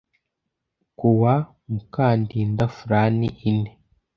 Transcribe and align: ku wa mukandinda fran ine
ku 0.97 1.07
wa 1.21 1.35
mukandinda 1.71 2.65
fran 2.77 3.17
ine 3.49 3.71